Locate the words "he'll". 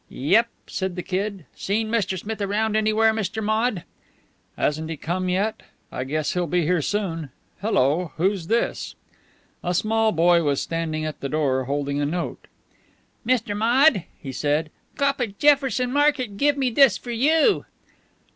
6.33-6.47